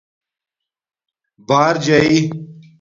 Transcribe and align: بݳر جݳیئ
بݳر 1.47 1.75
جݳیئ 1.85 2.17